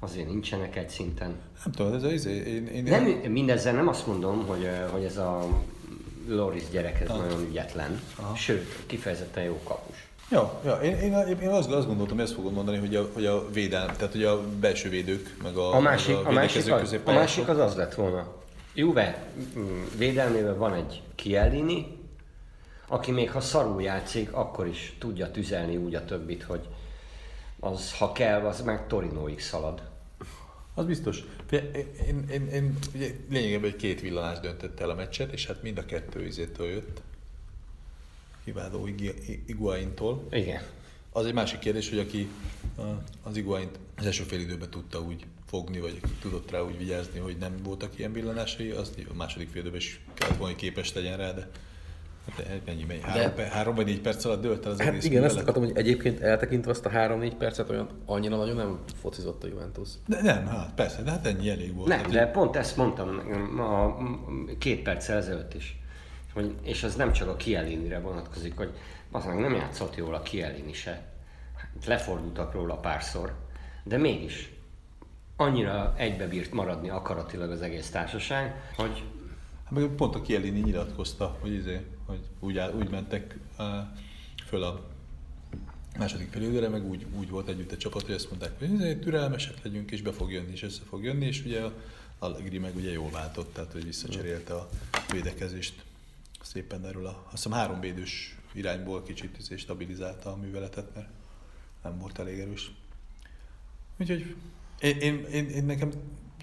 [0.01, 1.35] Azért nincsenek egy szinten.
[1.65, 5.17] Nem tudom, ez az, izé, én, én, Nem, mindezzel nem azt mondom, hogy, hogy ez
[5.17, 5.49] a
[6.29, 8.01] Loris gyerek ez nagyon ügyetlen,
[8.35, 9.97] sőt, kifejezetten jó kapus.
[10.31, 13.27] Ja, ja én, én, én azt, azt gondoltam, hogy ezt fogod mondani, hogy a, hogy
[13.27, 16.97] a védelem, tehát hogy a belső védők, meg a, A másik, meg a, másik, az,
[17.05, 18.27] a másik az az lett volna.
[18.75, 19.27] Juve
[19.59, 22.01] mm, védelmében van egy Chiellini,
[22.93, 26.69] aki még ha szarul játszik, akkor is tudja tüzelni úgy a többit, hogy
[27.61, 29.83] az, ha kell, az meg Torinóig szalad.
[30.75, 31.25] Az biztos.
[31.51, 35.79] Én, én, én ugye lényegében egy két villanás döntött el a meccset, és hát mind
[35.79, 37.03] a kettő izétől jött.
[38.87, 40.27] Igi- Iguaintól.
[40.31, 40.63] Igen.
[41.13, 42.29] Az egy másik kérdés, hogy aki
[43.23, 47.37] az Iguaint az első fél időben tudta úgy fogni, vagy tudott rá úgy vigyázni, hogy
[47.37, 51.17] nem voltak ilyen villanásai, az a második fél időben is kellett volna, hogy képes legyen
[51.17, 51.51] rá, de
[52.31, 53.01] hát ennyi megy.
[53.03, 55.49] Három, pe- három vagy négy perc alatt dőlt el az Hát egész igen, ezt művelet.
[55.49, 59.89] akartam, hogy egyébként eltekintve azt a 3-4 percet olyan annyira nagyon nem focizott a Juventus.
[60.07, 61.89] De nem, hát persze, de hát ennyi elég volt.
[61.89, 63.09] Nem, de pont ezt mondtam
[63.61, 63.97] a,
[64.59, 65.81] két perccel ezelőtt is.
[66.35, 68.71] Hogy, és ez nem csak a Chiellini-re vonatkozik, hogy
[69.11, 71.03] az nem játszott jól a Chiellini se.
[71.57, 73.35] Hát Lefordultak róla párszor,
[73.85, 74.53] de mégis
[75.37, 79.03] annyira egybebírt maradni akaratilag az egész társaság, hogy
[79.97, 83.39] pont a Chiellini nyilatkozta, hogy, izé, hogy úgy, áll, úgy mentek
[84.47, 84.91] föl a
[85.99, 89.63] második felülőre, meg úgy, úgy volt együtt a csapat, hogy azt mondták, hogy izé, türelmesek
[89.63, 91.73] legyünk, és be fog jönni, és össze fog jönni, és ugye a
[92.19, 94.69] Allegri meg ugye jól váltott, tehát hogy visszacserélte a
[95.11, 95.85] védekezést
[96.43, 101.09] szépen erről a, azt hiszem három védős irányból kicsit izé, stabilizálta a műveletet, mert
[101.83, 102.73] nem volt elég erős.
[103.99, 104.35] Úgyhogy
[104.81, 105.93] én, én, én, én nekem,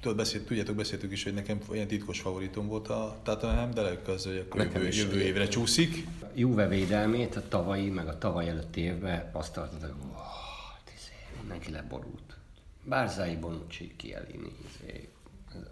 [0.01, 4.25] tudod, beszélt, tudjátok, beszéltük is, hogy nekem ilyen titkos favoritom volt a Tottenham, de az,
[4.25, 6.07] hogy akkor Nekem jövő, jövő évre csúszik.
[6.35, 11.71] Juve védelmét a tavalyi, meg a tavaly előtti évben azt tartottak, hogy oh, izé, mindenki
[11.71, 12.37] leborult.
[12.83, 15.09] Bárzai, Bonucci, Chiellini, izé,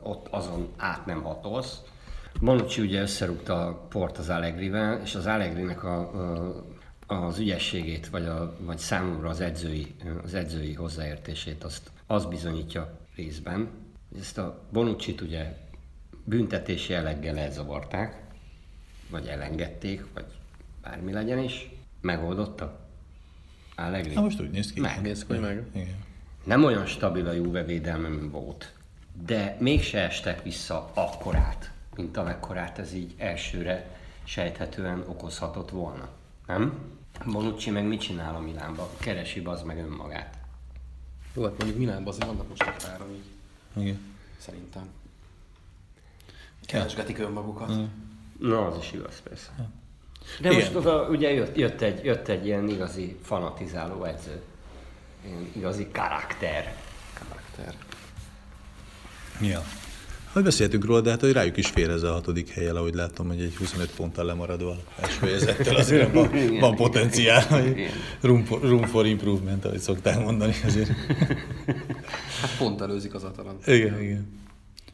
[0.02, 1.82] ott azon át nem hatolsz.
[2.42, 6.00] Bonucci ugye összerúgta a port az Allegrivel, és az Allegrinek a,
[7.08, 13.00] a, az ügyességét, vagy, a, vagy számomra az edzői, az edzői hozzáértését azt, az bizonyítja
[13.16, 13.70] részben.
[14.20, 15.58] Ezt a Bonucci-t ugye
[16.24, 18.24] büntetési jelleggel elzavarták,
[19.10, 20.26] vagy elengedték, vagy
[20.82, 21.70] bármi legyen is.
[22.02, 22.80] Megoldotta?
[23.76, 24.13] Allegri?
[24.13, 24.80] Na most úgy néz ki.
[24.80, 25.17] Meg.
[25.28, 25.65] Hogy meg.
[25.74, 26.06] Igen.
[26.43, 28.74] Nem olyan stabil a Juve védelme, mint volt.
[29.26, 36.10] De mégse estek vissza akkorát, mint amekkorát ez így elsőre sejthetően okozhatott volna.
[36.48, 36.96] Nem?
[37.26, 38.88] Bonucci meg mit csinál a Milánban?
[39.00, 40.38] Keresi az meg önmagát.
[41.34, 43.26] Jó, hát mondjuk Milánban azért vannak most egy páran így,
[43.80, 44.00] Igen.
[44.38, 44.90] szerintem.
[46.66, 47.72] Keresgetik önmagukat.
[48.40, 49.52] Na, az is igaz, persze.
[50.42, 50.62] De Igen.
[50.62, 54.42] most oda ugye jött, jött, egy, jött egy ilyen igazi fanatizáló edző.
[55.26, 56.76] Ilyen igazi karakter.
[57.13, 57.76] Karakter.
[59.42, 59.62] Ja.
[60.38, 63.28] Hogy beszéltünk róla, de hát hogy rájuk is fér ez a hatodik helyen, ahogy látom,
[63.28, 67.76] hogy egy 25 ponttal lemaradva első fejezettel azért van, van potenciál, hogy
[68.21, 70.89] room for, room for improvement, ahogy szokták mondani azért.
[72.41, 73.73] Hát pont előzik az Atalanta.
[73.73, 74.39] Igen, igen.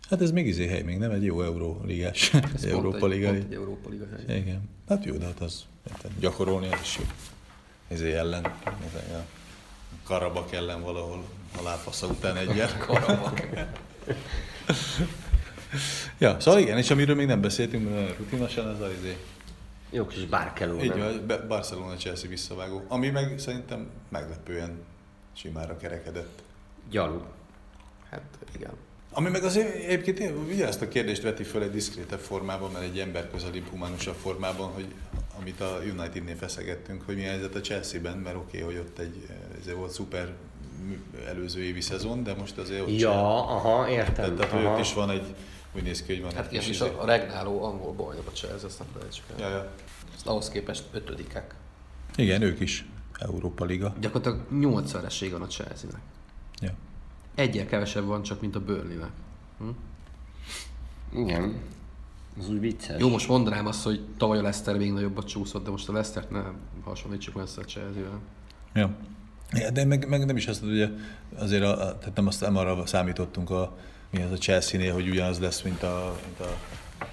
[0.09, 3.27] Hát ez még izé hely, még nem egy jó euróligás, Ez egy Európa egy, Liga.
[3.27, 4.37] pont egy Európa Liga hely.
[4.37, 4.69] Igen.
[4.87, 5.63] Hát jó, de hát az
[6.19, 7.03] gyakorolni az is jó.
[7.87, 9.25] Ezé ellen, a
[10.03, 11.23] Karabak ellen valahol
[11.59, 12.69] a lábfasza után egyen.
[12.87, 13.47] Karabak.
[16.17, 19.17] Ja, szóval igen, és amiről még nem beszéltünk, mert rutinosan, az az izé.
[19.89, 20.83] Jó kis Barcelona.
[20.83, 24.81] Így van, Barcelona-Chelsea visszavágó, ami meg szerintem meglepően
[25.33, 26.41] simára kerekedett.
[26.89, 27.21] Gyalu.
[28.09, 28.23] Hát
[28.55, 28.71] igen.
[29.11, 32.99] Ami meg azért egyébként ugye ezt a kérdést veti föl egy diszkrétebb formában, mert egy
[32.99, 34.85] ember közelibb, humánusabb formában, hogy
[35.39, 39.27] amit a United-nél feszegettünk, hogy mi helyzet a Chelsea-ben, mert oké, okay, hogy ott egy,
[39.59, 40.33] ez volt szuper
[41.27, 43.93] előző évi szezon, de most azért ott Ja, aha, sem.
[43.93, 44.35] értem.
[44.35, 44.73] Tehát, aha.
[44.73, 45.35] ott is van egy,
[45.75, 46.89] úgy néz ki, hogy van Hát egy kis és izé.
[46.89, 49.49] a, a regnáló angol bajnok a Chelsea, ezt nem felejtsük el.
[49.49, 49.71] Ja, ja.
[50.15, 51.55] Ezt ahhoz képest ötödikek.
[52.15, 52.85] Igen, ők is.
[53.19, 53.93] Európa Liga.
[53.99, 56.01] Gyakorlatilag 8 vereség van a Chelsea-nek.
[56.61, 56.73] Ja.
[57.35, 59.11] Egyel kevesebb van csak, mint a Burnley-nek.
[59.57, 59.69] Hm?
[61.19, 61.61] Igen.
[62.39, 62.99] Az úgy vicces.
[62.99, 66.29] Jó, most mondanám azt, hogy tavaly a Leicester még nagyobbat csúszott, de most a Leicester-t
[66.29, 68.19] nem hasonlítsuk messze a Chelsea-vel.
[68.73, 68.95] Ja.
[69.51, 70.89] ja de meg, meg, nem is azt, ugye
[71.35, 73.77] azért a, a, tehát nem, azt, nem arra számítottunk a,
[74.13, 76.57] mi az a Chelsea-nél, hogy ugyanaz lesz, mint a, mint a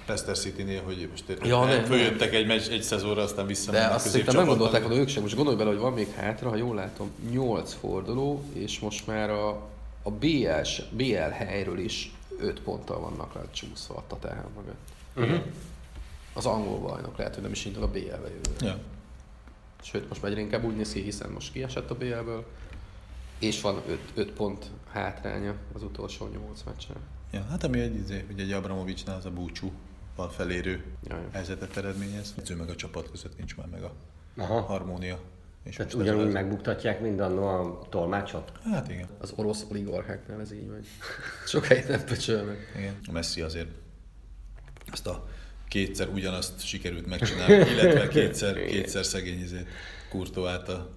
[0.05, 3.93] Leicester City-nél, hogy most Ja, ja, nem, följöttek egy, meccs, egy szezonra, aztán De visszamennek
[3.93, 4.51] azt szerintem középcsapatba.
[4.51, 5.21] meggondolták volna ők sem.
[5.21, 9.29] Most gondolj bele, hogy van még hátra, ha jól látom, 8 forduló, és most már
[9.29, 9.49] a,
[10.03, 10.47] a BL,
[10.91, 14.79] BL helyről is 5 ponttal vannak rá csúszva a Tottenham mögött.
[15.15, 15.51] Uh-huh.
[16.33, 18.65] Az angol bajnok lehet, hogy nem is indul a BL-be jövőre.
[18.65, 18.77] Ja.
[19.83, 22.45] Sőt, most egyre inkább úgy néz ki, hiszen most kiesett a BL-ből,
[23.41, 23.81] és van
[24.15, 26.95] 5 pont hátránya az utolsó 8 meccsen.
[27.31, 29.71] ja, hát ami egy, izé, ugye egy Abramovicsnál az a búcsú
[30.15, 31.19] van felérő Jaj.
[31.31, 32.33] helyzetet eredményez.
[32.37, 33.93] Edző meg a csapat között nincs már meg a
[34.37, 34.59] Aha.
[34.61, 35.19] harmónia.
[35.63, 38.51] És Tehát ez ugyanúgy az- megbuktatják mindannó a tolmácsot?
[38.63, 39.07] Hát igen.
[39.19, 40.87] Az orosz oligarcháknál ez így megy.
[41.47, 42.57] Sokáig nem pöcsölnek.
[42.77, 42.97] Igen.
[43.07, 43.67] A Messi azért
[44.91, 45.27] azt a
[45.67, 49.67] kétszer ugyanazt sikerült megcsinálni, illetve kétszer, kétszer szegény izét
[50.09, 50.89] Kurtóát a,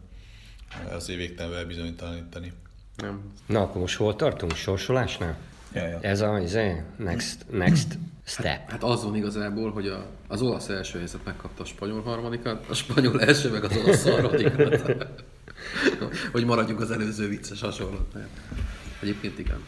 [0.93, 2.53] azért végtelenül bizonytalanítani.
[2.97, 3.21] Nem.
[3.47, 4.55] Na, akkor most hol tartunk?
[4.55, 5.37] Sorsolásnál?
[5.75, 5.99] Ja, ja.
[6.01, 8.71] Ez a, izé, next, next step.
[8.71, 12.75] Hát az van igazából, hogy a, az olasz első helyzet megkapta a spanyol harmadikat, a
[12.75, 15.05] spanyol első meg az olasz harmadikat.
[16.33, 18.29] hogy maradjunk az előző vicces hasonlatnál.
[19.01, 19.65] Egyébként igen.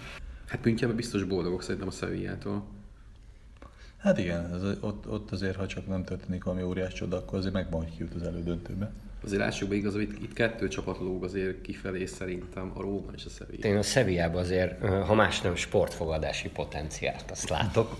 [0.47, 2.65] Hát Münchenben biztos boldogok szerintem a Sevillától.
[3.97, 7.55] Hát igen, az, ott, ott azért, ha csak nem történik valami óriás csoda, akkor azért
[7.55, 8.93] megvan, hogy kijut az elődöntőbe.
[9.25, 13.11] Azért lássuk be igaz, hogy itt, itt kettő csapat lóg azért kifelé szerintem, a Róma
[13.17, 13.69] és a Sevilla.
[13.69, 17.97] Én a Sevillában azért, ha más nem, sportfogadási potenciált, azt látok.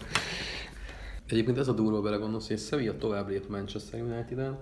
[1.29, 4.59] Egyébként ez a durva belegondolsz, hogy a Sevilla tovább lép Manchester United-en.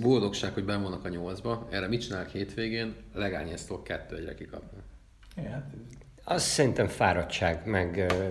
[0.00, 1.68] Boldogság, hogy benn vannak a nyolcba.
[1.70, 2.94] Erre mit csinál hétvégén?
[3.14, 4.82] Legányeztól kettő egyre kikapnak.
[5.36, 5.70] Igen, hát
[6.24, 8.28] Az szerintem fáradtság, meg ö,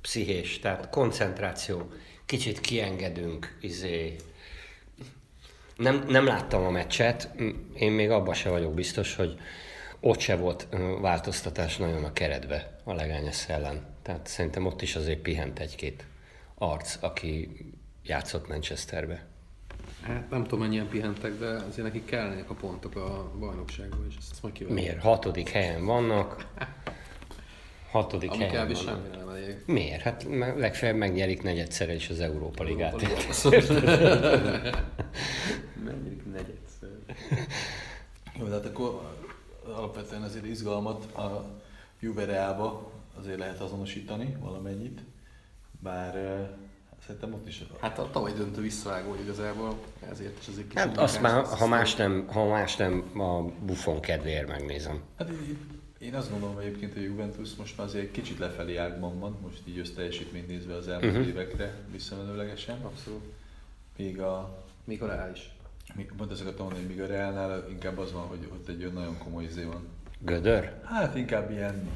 [0.00, 1.90] pszichés, tehát koncentráció.
[2.26, 4.16] Kicsit kiengedünk, izé.
[5.80, 7.30] Nem, nem láttam a meccset,
[7.74, 9.38] én még abban se vagyok biztos, hogy
[10.00, 10.68] ott se volt
[11.00, 13.84] változtatás nagyon a keretbe a legányesz ellen.
[14.02, 16.04] Tehát szerintem ott is azért pihent egy-két
[16.54, 17.48] arc, aki
[18.02, 19.26] játszott Manchesterbe.
[20.02, 24.42] Hát nem tudom mennyien pihentek, de azért nekik kellenek a pontok a bajnokságban, és ezt
[24.42, 24.72] majd kivel.
[24.72, 25.00] Miért?
[25.00, 26.46] Hatodik helyen vannak.
[27.90, 28.82] Hatodik Ami helyen vannak.
[28.82, 29.56] semmi nem elég.
[29.66, 30.02] Miért?
[30.02, 33.02] Hát legfeljebb megnyerik negyedszer is az Európa Ligát.
[35.90, 36.88] Mennyi negyedszer.
[38.38, 39.16] Jó, de hát akkor
[39.64, 41.44] alapvetően azért izgalmat a
[42.00, 45.00] Juve Realba azért lehet azonosítani valamennyit,
[45.80, 46.48] bár eh,
[47.06, 49.78] szerintem ott is Hát a tavaly döntő visszavágó igazából,
[50.10, 54.00] ezért is azért kicsit Hát azt már, ha más nem, ha más nem a Buffon
[54.00, 55.02] kedvéért megnézem.
[55.18, 55.56] Hát így-
[55.98, 59.36] én azt gondolom egyébként, hogy a Juventus most már azért egy kicsit lefelé ágban van,
[59.42, 61.26] most így összteljesítményt nézve az elmúlt uh-huh.
[61.26, 62.80] évekre visszamenőlegesen.
[62.80, 63.24] Abszolút.
[63.96, 65.50] Míg a, Még a reális.
[66.16, 68.94] Pont ezt akartam mondani, hogy míg a Realnál inkább az van, hogy ott egy olyan
[68.94, 69.88] nagyon komoly izé van.
[70.18, 70.80] Gödör?
[70.84, 71.88] Hát inkább ilyen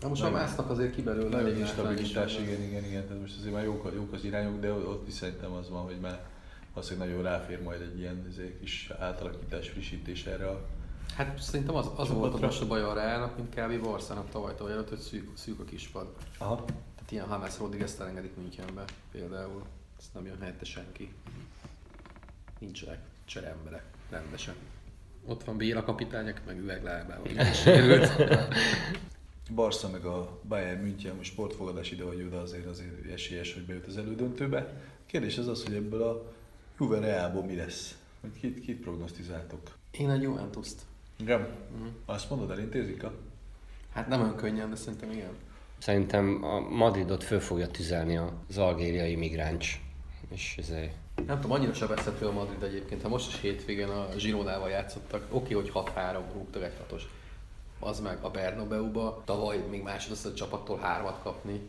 [0.00, 1.28] Na most már másznak azért ki belőle.
[1.28, 3.06] Nagyon elég instabilitás, igen, igen, igen.
[3.06, 6.00] Tehát most azért már jók, jók az irányok, de ott is szerintem az van, hogy
[6.00, 6.26] már
[6.74, 10.66] valószínűleg nagyon ráfér majd egy ilyen izé, kis átalakítás, frissítés erre a...
[11.16, 13.82] Hát szerintem az, az volt a most a baj a Reálnak, mint kb.
[13.82, 16.14] Barszának tavaly tavaly előtt, hogy szűk, szűk a kispad.
[16.38, 16.64] Aha.
[16.64, 19.62] Tehát ilyen James Rodriguez elengedik Münchenbe például.
[19.98, 21.14] Ezt nem jön helyette senki.
[23.28, 24.54] Nincsenek cseremberek, rendesen.
[25.26, 27.26] Ott van Béla kapitányok, meg üveglábával.
[29.54, 33.86] Barca meg a Bayern München most sportfogadás ide vagy oda azért azért esélyes, hogy bejut
[33.86, 34.82] az elődöntőbe.
[35.06, 36.32] Kérdés az az, hogy ebből a
[36.78, 37.96] Juve Realból mi lesz?
[38.20, 39.60] Hogy kit, kit prognosztizáltok?
[39.90, 40.80] Én egy Juventus-t.
[41.16, 41.40] Igen?
[41.76, 41.86] Mhm.
[42.04, 43.14] Azt mondod, elintézik a?
[43.92, 45.32] Hát nem olyan könnyen, de szerintem igen.
[45.78, 48.16] Szerintem a Madridot föl fogja tüzelni
[48.48, 49.82] az algériai migráns.
[50.28, 50.94] És ezért
[51.26, 53.02] Nem tudom, annyira sebezhető a Madrid egyébként.
[53.02, 57.08] Ha most is hétvégén a Gironával játszottak, oké, hogy 6-3 rúgtak egy hatos.
[57.80, 61.60] Az meg a Bernabeu-ba, tavaly még másodosztály csapattól hármat kapni.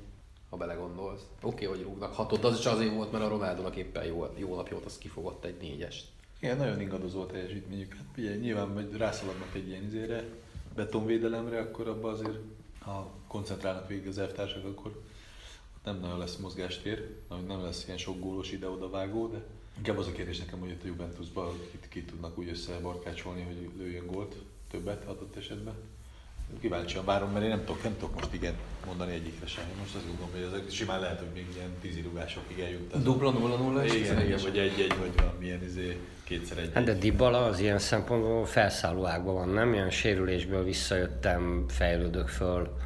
[0.49, 1.21] ha belegondolsz.
[1.41, 4.77] Oké, hogy rúgnak hatot, az is azért volt, mert a Ronaldónak éppen jó, jó napja
[4.85, 6.07] az kifogott egy négyest.
[6.39, 7.93] Igen, nagyon ingadozó a teljesítményük.
[7.93, 10.23] Hát ugye, nyilván, hogy rászaladnak egy ilyen izére,
[10.75, 12.37] betonvédelemre, akkor abban azért,
[12.79, 15.01] ha koncentrálnak végig az elvtársak, akkor
[15.83, 17.09] nem nagyon lesz mozgástér,
[17.47, 19.41] nem lesz ilyen sok gólos ide-oda vágó, de
[19.77, 23.69] inkább az a kérdés nekem, hogy itt a Juventusban ki, ki tudnak úgy összebarkácsolni, hogy
[23.77, 24.35] lőjön gólt
[24.71, 25.73] többet adott esetben.
[26.59, 28.53] Kíváncsian várom, mert én nem tudok, nem tudok most igen
[28.85, 29.63] mondani egyikre sem.
[29.69, 33.03] Én most azt gondolom, hogy ezek simán lehet, hogy még ilyen tízirúgásokig eljut.
[33.03, 36.71] Dupla 0 0 Igen, igen, vagy egy-egy, vagy valamilyen izé, kétszer egy.
[36.73, 39.73] Hát de Dybala az ilyen szempontból felszálló ágban van, nem?
[39.73, 42.77] Ilyen sérülésből visszajöttem, fejlődök föl,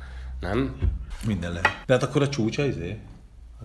[0.44, 0.78] nem?
[1.26, 1.84] Minden lehet.
[1.86, 3.00] De hát akkor a csúcsa izé?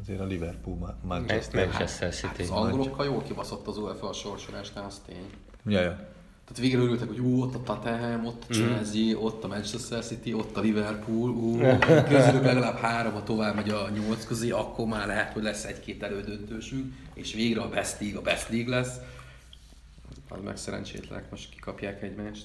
[0.01, 1.67] Azért a Liverpool, Manchester.
[1.67, 2.27] Manchester City.
[2.27, 5.31] Hát az angolokkal jól kibaszott az UEFA a sorsolásnál, az tény.
[5.65, 6.09] Ja, ja.
[6.49, 9.23] Tehát végre örültek, hogy ú, ott a Tottenham, ott a Chelsea, mm.
[9.23, 11.59] ott a Manchester City, ott a Liverpool, ú,
[12.13, 16.03] közülük legalább három, a tovább megy a nyolc közé, akkor már lehet, hogy lesz egy-két
[16.03, 18.97] elődöntősünk, és végre a Best League a Best League lesz.
[20.29, 22.45] Az meg szerencsétlenek, most kikapják egymást.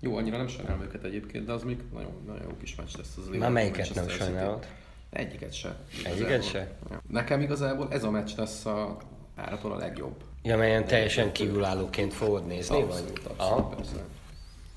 [0.00, 3.16] Jó, annyira nem sajnálom őket egyébként, de az még nagyon, nagyon jó kis meccs lesz
[3.16, 4.66] az Már melyiket nem sajnálod?
[5.10, 5.76] Egyiket se.
[6.04, 6.76] Egyiket se?
[7.10, 8.96] Nekem igazából ez a meccs lesz a
[9.34, 10.14] áraton a legjobb.
[10.42, 12.82] Ja, melyen teljesen kívülállóként fogod nézni?
[12.82, 13.32] Abszolút, vagy?
[13.32, 13.68] abszolút, Aha.
[13.68, 14.04] persze.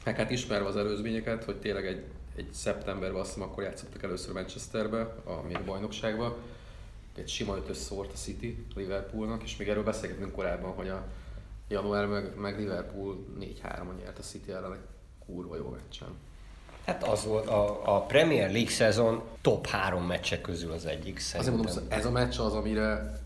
[0.04, 2.04] Meg hát ismerve az előzményeket, hogy tényleg egy,
[2.36, 6.38] egy szeptemberben azt hiszem, akkor játszottak először Manchesterbe, a Mir bajnokságba.
[7.16, 11.06] Egy sima ötös szórt a City Liverpoolnak, és még erről beszélgetünk korábban, hogy a
[11.68, 14.78] január meg, meg Liverpool 4-3-on nyert a City ellen
[15.28, 16.08] kurva jó meccsen.
[16.86, 21.60] Hát az volt a, a Premier League szezon top három meccsek közül az egyik szerintem.
[21.60, 23.20] Azért mondom, ez a meccs az, amire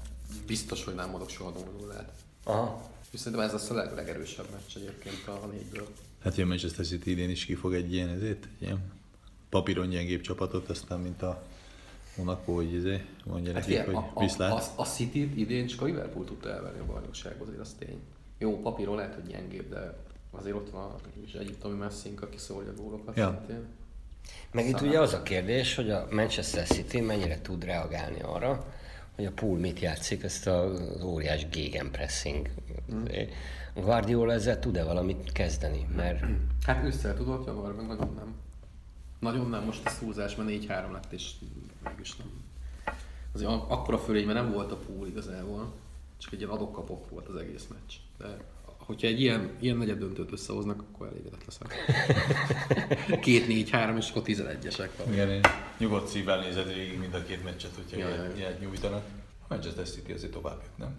[0.45, 2.05] biztos, hogy nem mondok soha 0 0
[2.43, 2.89] Aha.
[3.11, 5.87] És szerintem ez lesz a leg, legerősebb meccs egyébként a négyből.
[6.23, 8.91] Hát a Manchester City idén is kifog egy ilyen, ezért, egy ilyen
[9.49, 11.43] papíron gyengébb csapatot, aztán mint a
[12.17, 14.51] Monaco, hogy izé, mondja hát nekik, hogy a, viszlát.
[14.51, 17.99] A, a, a City idén csak a Liverpool tudta elvenni a bajnokságot, azért az tény.
[18.37, 19.97] Jó, papíron lehet, hogy gyengébb, de
[20.31, 23.35] azért ott van is egyiptomi messzink, aki szólja a gólokat ja.
[23.37, 23.65] szintén.
[24.51, 28.65] Meg itt ugye az a kérdés, hogy a Manchester City mennyire tud reagálni arra,
[29.15, 32.49] hogy a pool mit játszik, ezt az óriás gegenpressing.
[32.93, 33.05] Mm.
[33.75, 35.87] Guardiola ezzel tud-e valamit kezdeni?
[35.95, 36.23] Mert...
[36.65, 38.35] Hát össze tudott januárban, nagyon nem.
[39.19, 41.31] Nagyon nem, most a szúzás, mert 4-3 lett, és
[41.83, 42.27] mégis nem.
[43.33, 45.73] Azért akkora fölény, mert nem volt a pool igazából,
[46.17, 47.93] csak egy ilyen adok-kapok volt az egész meccs.
[48.17, 48.37] De
[48.91, 51.75] hogyha egy ilyen, ilyen negyed döntőt összehoznak, akkor elégedett leszek.
[53.25, 55.13] két, négy, három, és akkor 11-esek van.
[55.13, 55.41] Igen, én
[55.77, 59.03] nyugodt szívvel nézed végig mind a két meccset, hogyha ja, ilyet, ilyet nyújtanak.
[59.41, 60.95] A Manchester City azért tovább jut, nem?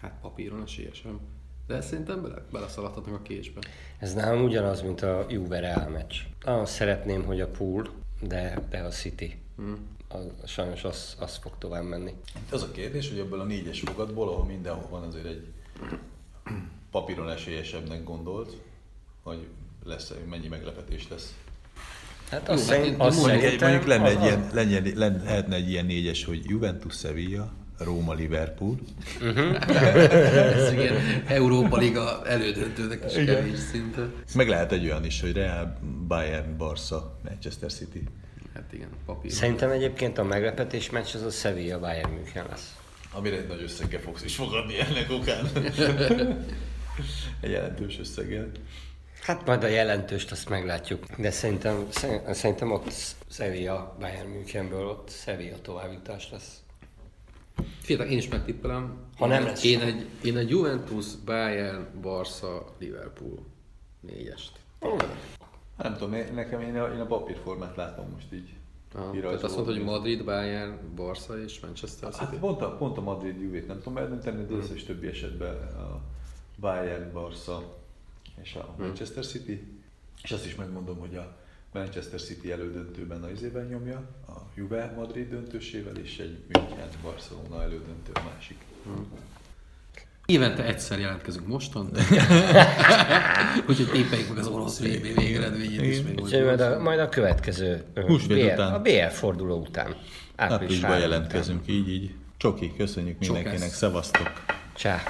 [0.00, 1.20] Hát papíron esélyesem.
[1.66, 3.60] De szerintem bele, beleszaladhatnak a késbe.
[3.98, 6.14] Ez nálam ugyanaz, mint a Juve Real meccs.
[6.44, 7.88] Nagyon szeretném, hogy a pool,
[8.20, 9.38] de, de a City.
[9.56, 9.94] Hmm.
[10.08, 12.14] Az, sajnos az, az fog tovább menni.
[12.50, 15.46] Az a kérdés, hogy ebből a négyes fogadból, ahol mindenhol van azért egy
[16.96, 18.56] papíron esélyesebbnek gondolt,
[19.22, 19.46] hogy
[19.84, 21.34] lesz, mennyi meglepetés lesz.
[22.30, 25.70] Hát azt, Jó, szerint, azt mondjuk, szerintem, mondjuk lenne egy ilyen, lenne, lenne, lehetne egy
[25.70, 28.78] ilyen négyes, hogy Juventus Sevilla, Róma Liverpool.
[29.20, 29.56] Uh-huh.
[30.56, 33.34] Ez igen, Európa Liga elődöntőnek is igen.
[33.34, 34.08] kevés szinte.
[34.34, 38.02] Meg lehet egy olyan is, hogy Real, Bayern, Barca, Manchester City.
[38.54, 39.30] Hát igen, papír.
[39.30, 42.76] Szerintem egyébként a meglepetés meccs az a Sevilla Bayern München lesz.
[43.12, 45.50] Amire egy nagy összeggel fogsz is fogadni ennek okán.
[47.40, 48.50] egy jelentős összeggel.
[49.22, 51.86] Hát majd a jelentőst azt meglátjuk, de szerintem,
[52.30, 52.92] szerintem ott
[53.28, 56.60] Sevilla Bayern Münchenből ott Sevilla továbbjutás lesz.
[57.80, 58.98] Fiatal, én is megtippelem.
[59.16, 59.64] Ha nem lesz.
[59.64, 63.38] Én egy, én egy Juventus, Bayern, Barca, Liverpool
[64.00, 64.52] négyest.
[64.80, 65.00] Oh.
[65.76, 68.54] Nem tudom, nekem én a, én a papírformát látom most így.
[68.94, 72.24] Ah, tehát azt mondta, hogy Madrid, Bayern, Barca és Manchester City?
[72.24, 75.54] Hát pont a, pont a Madrid Juve-t nem tudom eldönteni, de az is többi esetben
[75.56, 76.00] a
[76.60, 77.76] Bayern, Barca
[78.42, 78.86] és a hmm.
[78.86, 79.66] Manchester City.
[80.22, 81.36] És azt is megmondom, hogy a
[81.72, 83.96] Manchester City elődöntőben a izében nyomja,
[84.28, 88.58] a Juve Madrid döntősével, és egy München Barcelona elődöntő a másik.
[88.84, 89.06] Hmm.
[90.26, 91.90] Évente egyszer jelentkezünk mostan,
[93.68, 96.20] úgyhogy tépeljük meg az orosz VB végeredményét is még.
[96.20, 98.72] Úgyhogy majd a, majd a következő BL, után.
[98.72, 99.96] a BL forduló után.
[100.36, 101.74] Áprilisban jelentkezünk, után.
[101.74, 102.14] így, így.
[102.36, 104.32] Csoki, köszönjük mindenkinek, szevasztok!
[104.74, 105.02] Csá!